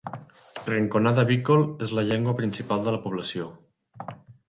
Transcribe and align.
Rinconada 0.69 1.27
Bikol 1.33 1.63
és 1.89 1.93
la 1.99 2.07
llengua 2.09 2.37
principal 2.43 2.85
de 2.89 2.97
la 2.97 3.05
població. 3.07 3.55